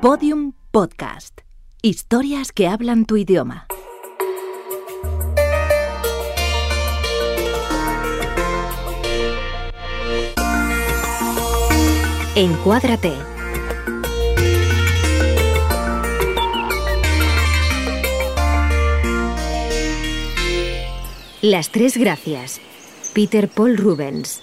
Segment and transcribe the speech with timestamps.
[0.00, 1.40] Podium Podcast.
[1.82, 3.66] Historias que hablan tu idioma.
[12.36, 13.12] Encuádrate.
[21.42, 22.60] Las tres gracias.
[23.14, 24.42] Peter Paul Rubens.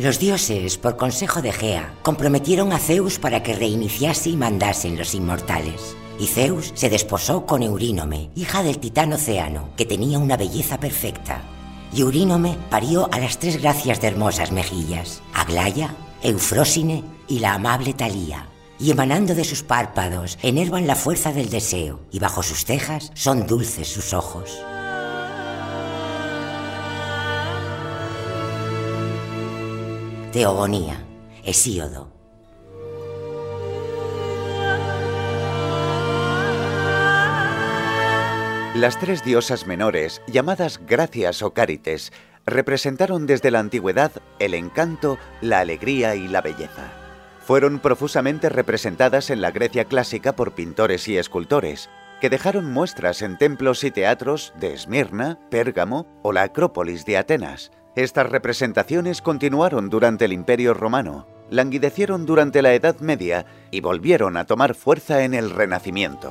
[0.00, 5.14] Los dioses, por consejo de Gea, comprometieron a Zeus para que reiniciase y mandasen los
[5.14, 5.94] inmortales.
[6.18, 11.42] Y Zeus se desposó con Eurínome, hija del titán Océano, que tenía una belleza perfecta.
[11.92, 17.92] Y Eurínome parió a las tres gracias de hermosas mejillas, Aglaya, Eufrósine y la amable
[17.92, 18.48] Talía.
[18.78, 23.46] Y emanando de sus párpados enervan la fuerza del deseo, y bajo sus cejas son
[23.46, 24.62] dulces sus ojos.
[30.32, 31.04] Teogonía,
[31.42, 32.12] Hesíodo.
[38.76, 42.12] Las tres diosas menores, llamadas Gracias o Cárites,
[42.46, 46.92] representaron desde la antigüedad el encanto, la alegría y la belleza.
[47.44, 53.36] Fueron profusamente representadas en la Grecia clásica por pintores y escultores, que dejaron muestras en
[53.36, 60.24] templos y teatros de Esmirna, Pérgamo o la Acrópolis de Atenas, estas representaciones continuaron durante
[60.24, 65.50] el Imperio Romano, languidecieron durante la Edad Media y volvieron a tomar fuerza en el
[65.50, 66.28] Renacimiento.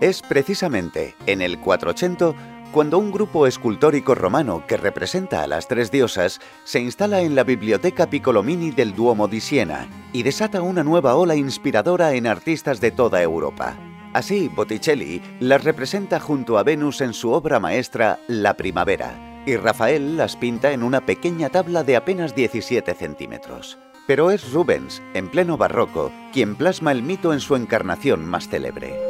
[0.00, 2.34] Es precisamente en el 480
[2.72, 7.44] cuando un grupo escultórico romano que representa a las tres diosas se instala en la
[7.44, 12.90] biblioteca Piccolomini del Duomo di Siena y desata una nueva ola inspiradora en artistas de
[12.90, 13.76] toda Europa.
[14.12, 20.18] Así, Botticelli las representa junto a Venus en su obra maestra La Primavera, y Rafael
[20.18, 23.78] las pinta en una pequeña tabla de apenas 17 centímetros.
[24.06, 29.00] Pero es Rubens, en pleno barroco, quien plasma el mito en su encarnación más célebre.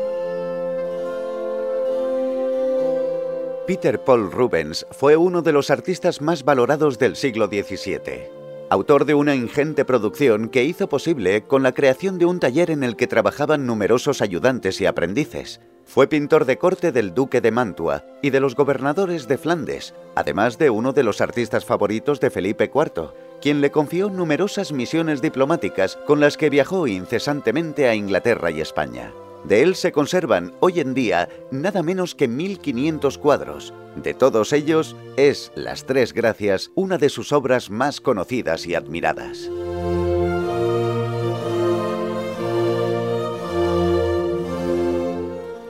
[3.66, 8.41] Peter Paul Rubens fue uno de los artistas más valorados del siglo XVII
[8.72, 12.82] autor de una ingente producción que hizo posible con la creación de un taller en
[12.82, 15.60] el que trabajaban numerosos ayudantes y aprendices.
[15.84, 20.56] Fue pintor de corte del duque de Mantua y de los gobernadores de Flandes, además
[20.56, 23.10] de uno de los artistas favoritos de Felipe IV,
[23.42, 29.12] quien le confió numerosas misiones diplomáticas con las que viajó incesantemente a Inglaterra y España.
[29.44, 33.74] De él se conservan hoy en día nada menos que 1.500 cuadros.
[33.96, 39.50] De todos ellos, es Las Tres Gracias una de sus obras más conocidas y admiradas.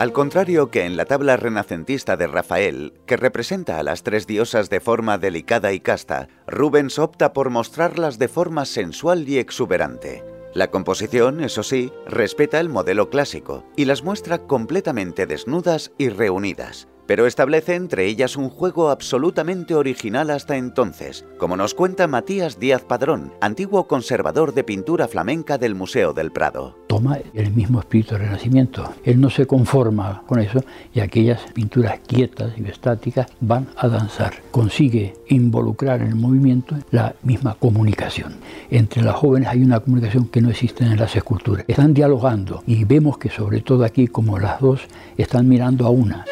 [0.02, 4.68] Al contrario que en la tabla renacentista de Rafael, que representa a las tres diosas
[4.68, 10.31] de forma delicada y casta, Rubens opta por mostrarlas de forma sensual y exuberante.
[10.54, 16.88] La composición, eso sí, respeta el modelo clásico y las muestra completamente desnudas y reunidas,
[17.06, 22.82] pero establece entre ellas un juego absolutamente original hasta entonces, como nos cuenta Matías Díaz
[22.82, 26.76] Padrón, antiguo conservador de pintura flamenca del Museo del Prado.
[26.86, 28.92] Toma el mismo espíritu del Renacimiento.
[29.04, 30.60] Él no se conforma con eso
[30.92, 34.34] y aquellas pinturas quietas y estáticas van a danzar.
[34.50, 38.34] Consigue involucrar en el movimiento la misma comunicación.
[38.70, 41.64] Entre las jóvenes hay una comunicación que no existe en las esculturas.
[41.68, 44.82] Están dialogando y vemos que sobre todo aquí como las dos
[45.16, 46.24] están mirando a una.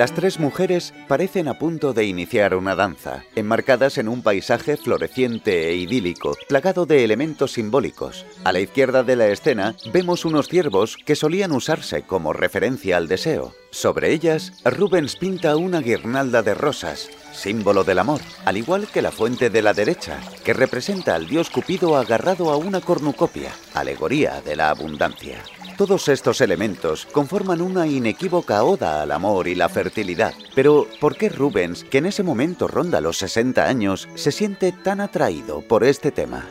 [0.00, 5.68] Las tres mujeres parecen a punto de iniciar una danza, enmarcadas en un paisaje floreciente
[5.68, 8.24] e idílico, plagado de elementos simbólicos.
[8.42, 13.08] A la izquierda de la escena vemos unos ciervos que solían usarse como referencia al
[13.08, 13.52] deseo.
[13.70, 19.12] Sobre ellas, Rubens pinta una guirnalda de rosas, símbolo del amor, al igual que la
[19.12, 24.56] fuente de la derecha, que representa al dios Cupido agarrado a una cornucopia, alegoría de
[24.56, 25.42] la abundancia.
[25.76, 30.34] Todos estos elementos conforman una inequívoca oda al amor y la fertilidad.
[30.54, 35.00] Pero, ¿por qué Rubens, que en ese momento ronda los 60 años, se siente tan
[35.00, 36.46] atraído por este tema?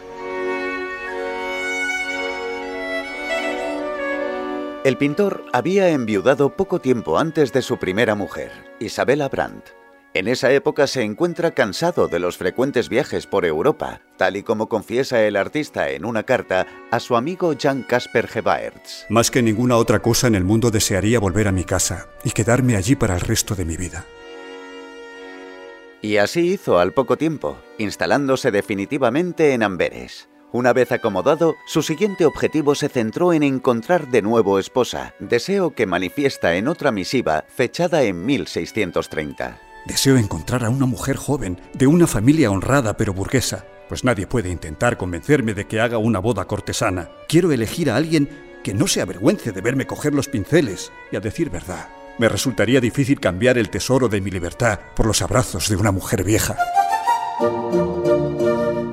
[4.85, 8.49] El pintor había enviudado poco tiempo antes de su primera mujer,
[8.79, 9.71] Isabella Brandt.
[10.13, 14.69] En esa época se encuentra cansado de los frecuentes viajes por Europa, tal y como
[14.69, 19.05] confiesa el artista en una carta a su amigo Jan Casper Gebaerts.
[19.09, 22.77] Más que ninguna otra cosa en el mundo desearía volver a mi casa y quedarme
[22.77, 24.05] allí para el resto de mi vida.
[26.01, 30.29] Y así hizo al poco tiempo, instalándose definitivamente en Amberes.
[30.51, 35.85] Una vez acomodado, su siguiente objetivo se centró en encontrar de nuevo esposa, deseo que
[35.85, 39.59] manifiesta en otra misiva fechada en 1630.
[39.85, 44.49] Deseo encontrar a una mujer joven, de una familia honrada pero burguesa, pues nadie puede
[44.49, 47.11] intentar convencerme de que haga una boda cortesana.
[47.27, 48.29] Quiero elegir a alguien
[48.63, 51.89] que no se avergüence de verme coger los pinceles y a decir verdad.
[52.17, 56.23] Me resultaría difícil cambiar el tesoro de mi libertad por los abrazos de una mujer
[56.23, 56.57] vieja.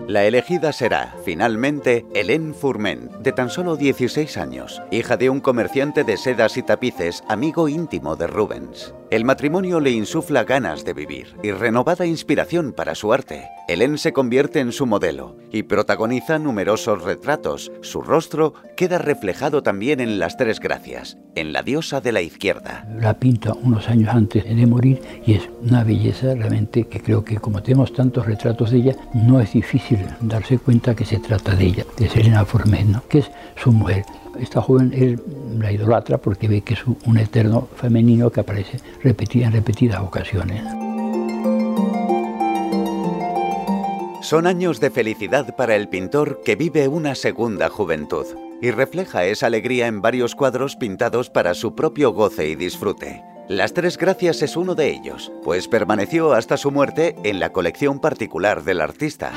[0.08, 6.05] La elegida será, finalmente, Hélène Fourment, de tan solo 16 años, hija de un comerciante
[6.05, 8.94] de sedas y tapices, amigo íntimo de Rubens.
[9.11, 13.49] El matrimonio le insufla ganas de vivir y renovada inspiración para su arte.
[13.67, 17.73] Hélène se convierte en su modelo y protagoniza numerosos retratos.
[17.81, 22.87] Su rostro queda reflejado también en las Tres Gracias, en la diosa de la izquierda.
[23.00, 27.37] La pinta unos años antes de morir y es una belleza realmente que creo que
[27.37, 31.64] como tenemos tantos retratos de ella, no es difícil darse cuenta que se trata de
[31.64, 34.05] ella, de Selena Formen, que es su mujer
[34.38, 35.19] esta joven él
[35.58, 40.62] la idolatra porque ve que es un eterno femenino que aparece repetida en repetidas ocasiones.
[44.26, 48.26] Son años de felicidad para el pintor que vive una segunda juventud
[48.61, 53.23] y refleja esa alegría en varios cuadros pintados para su propio goce y disfrute.
[53.49, 58.00] Las Tres Gracias es uno de ellos, pues permaneció hasta su muerte en la colección
[58.00, 59.31] particular del artista.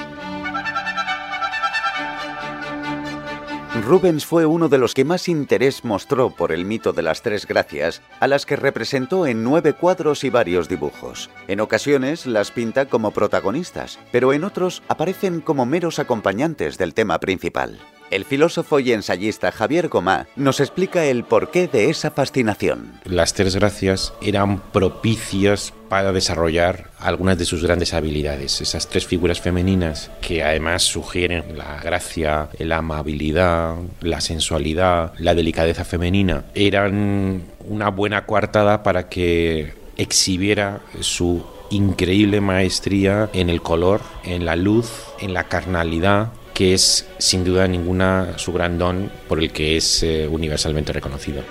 [3.84, 7.46] Rubens fue uno de los que más interés mostró por el mito de las Tres
[7.46, 11.30] Gracias, a las que representó en nueve cuadros y varios dibujos.
[11.48, 17.20] En ocasiones las pinta como protagonistas, pero en otros aparecen como meros acompañantes del tema
[17.20, 17.80] principal.
[18.12, 22.94] El filósofo y ensayista Javier Gomá nos explica el porqué de esa fascinación.
[23.06, 28.62] Las tres gracias eran propicias para desarrollar algunas de sus grandes habilidades.
[28.62, 35.86] Esas tres figuras femeninas que además sugieren la gracia, la amabilidad, la sensualidad, la delicadeza
[35.86, 44.46] femenina, eran una buena coartada para que exhibiera su increíble maestría en el color, en
[44.46, 44.90] la luz,
[45.20, 46.30] en la carnalidad
[46.60, 51.42] que es sin duda ninguna su gran don por el que es eh, universalmente reconocido.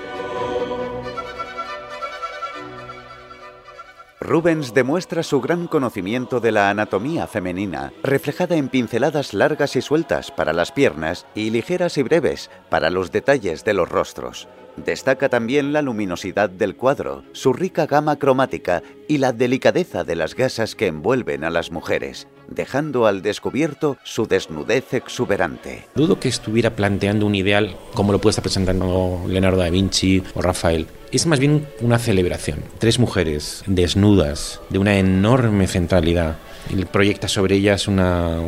[4.21, 10.31] Rubens demuestra su gran conocimiento de la anatomía femenina, reflejada en pinceladas largas y sueltas
[10.31, 14.47] para las piernas y ligeras y breves para los detalles de los rostros.
[14.77, 20.35] Destaca también la luminosidad del cuadro, su rica gama cromática y la delicadeza de las
[20.35, 25.85] gasas que envuelven a las mujeres, dejando al descubierto su desnudez exuberante.
[25.95, 30.43] Dudo que estuviera planteando un ideal como lo puede estar presentando Leonardo da Vinci o
[30.43, 30.87] Rafael.
[31.13, 32.63] Es más bien una celebración.
[32.79, 36.37] Tres mujeres desnudas, de una enorme centralidad,
[36.71, 38.43] y proyecta sobre ellas una,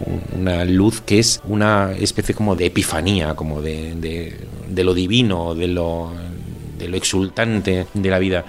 [0.66, 4.36] luz que es una especie como de epifanía, como de,
[4.76, 6.12] lo divino, de lo
[6.78, 8.44] exultante de la vida.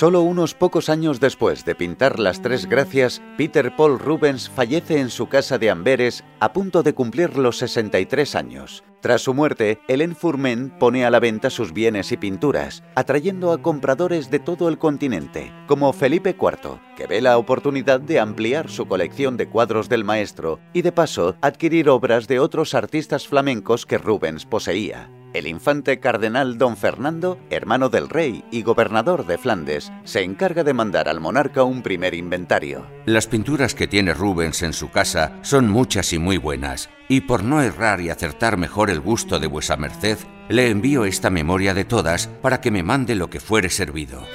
[0.00, 5.10] Solo unos pocos años después de pintar Las Tres Gracias, Peter Paul Rubens fallece en
[5.10, 8.82] su casa de Amberes a punto de cumplir los 63 años.
[9.02, 13.60] Tras su muerte, Hélène Fourmen pone a la venta sus bienes y pinturas, atrayendo a
[13.60, 18.88] compradores de todo el continente, como Felipe IV, que ve la oportunidad de ampliar su
[18.88, 23.98] colección de cuadros del maestro y de paso adquirir obras de otros artistas flamencos que
[23.98, 25.10] Rubens poseía.
[25.32, 30.74] El infante cardenal don Fernando, hermano del rey y gobernador de Flandes, se encarga de
[30.74, 32.84] mandar al monarca un primer inventario.
[33.06, 37.44] Las pinturas que tiene Rubens en su casa son muchas y muy buenas, y por
[37.44, 40.18] no errar y acertar mejor el gusto de vuesa merced,
[40.48, 44.26] le envío esta memoria de todas para que me mande lo que fuere servido.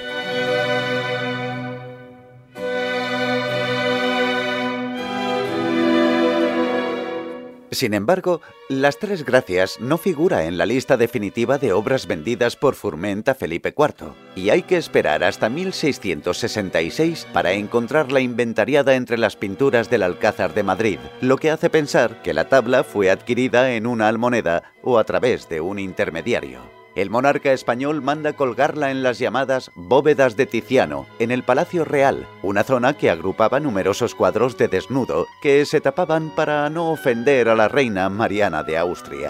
[7.75, 8.39] Sin embargo,
[8.69, 13.35] Las Tres Gracias no figura en la lista definitiva de obras vendidas por Furment a
[13.35, 20.03] Felipe IV, y hay que esperar hasta 1666 para encontrarla inventariada entre las pinturas del
[20.03, 24.71] Alcázar de Madrid, lo que hace pensar que la tabla fue adquirida en una almoneda
[24.81, 30.35] o a través de un intermediario el monarca español manda colgarla en las llamadas bóvedas
[30.37, 35.65] de Tiziano, en el Palacio Real, una zona que agrupaba numerosos cuadros de desnudo que
[35.65, 39.29] se tapaban para no ofender a la reina Mariana de Austria.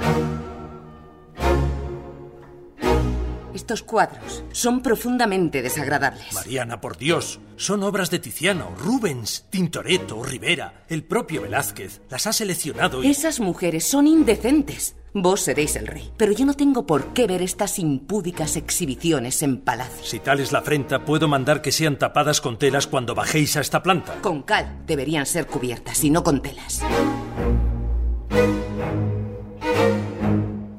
[3.55, 6.33] Estos cuadros son profundamente desagradables.
[6.33, 12.01] Mariana, por Dios, son obras de Tiziano, Rubens, Tintoretto, Rivera, el propio Velázquez.
[12.09, 13.09] Las ha seleccionado y...
[13.09, 14.97] Esas mujeres son indecentes.
[15.17, 19.61] Vos seréis el rey, pero yo no tengo por qué ver estas impúdicas exhibiciones en
[19.61, 20.03] palacio.
[20.03, 23.61] Si tal es la afrenta, puedo mandar que sean tapadas con telas cuando bajéis a
[23.61, 24.15] esta planta.
[24.21, 26.81] Con cal deberían ser cubiertas y no con telas.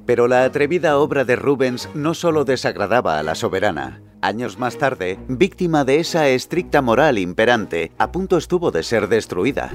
[0.04, 4.02] Pero la atrevida obra de Rubens no solo desagradaba a la soberana.
[4.20, 9.72] Años más tarde, víctima de esa estricta moral imperante, a punto estuvo de ser destruida.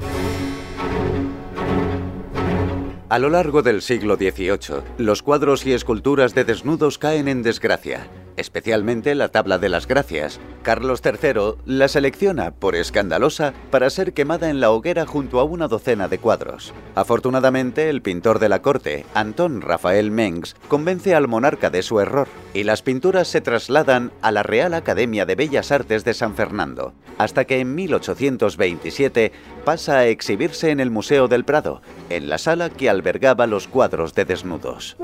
[3.12, 8.10] A lo largo del siglo XVIII, los cuadros y esculturas de desnudos caen en desgracia
[8.42, 10.40] especialmente la Tabla de las Gracias.
[10.64, 15.68] Carlos III la selecciona por escandalosa para ser quemada en la hoguera junto a una
[15.68, 16.74] docena de cuadros.
[16.96, 22.28] Afortunadamente, el pintor de la corte, Antón Rafael Mengs, convence al monarca de su error
[22.54, 26.94] y las pinturas se trasladan a la Real Academia de Bellas Artes de San Fernando,
[27.18, 29.32] hasta que en 1827
[29.66, 34.14] pasa a exhibirse en el Museo del Prado, en la sala que albergaba los cuadros
[34.14, 34.96] de desnudos.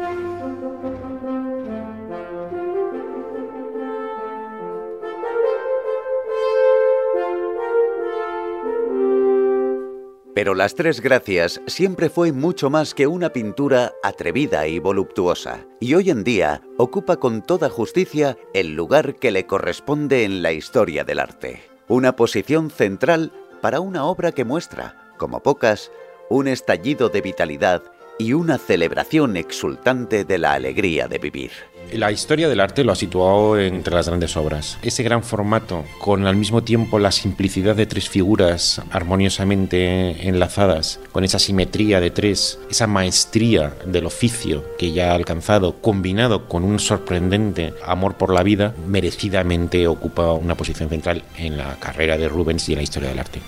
[10.36, 15.96] Pero Las Tres Gracias siempre fue mucho más que una pintura atrevida y voluptuosa, y
[15.96, 21.04] hoy en día ocupa con toda justicia el lugar que le corresponde en la historia
[21.04, 21.64] del arte.
[21.88, 25.92] Una posición central para una obra que muestra, como pocas,
[26.30, 27.84] un estallido de vitalidad
[28.20, 31.52] y una celebración exultante de la alegría de vivir.
[31.94, 34.78] La historia del arte lo ha situado entre las grandes obras.
[34.82, 41.24] Ese gran formato, con al mismo tiempo la simplicidad de tres figuras armoniosamente enlazadas, con
[41.24, 46.80] esa simetría de tres, esa maestría del oficio que ya ha alcanzado, combinado con un
[46.80, 52.68] sorprendente amor por la vida, merecidamente ocupa una posición central en la carrera de Rubens
[52.68, 53.40] y en la historia del arte.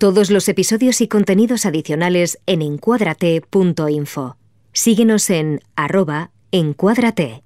[0.00, 4.38] Todos los episodios y contenidos adicionales en encuadrate.info.
[4.72, 7.42] Síguenos en arroba encuadrate.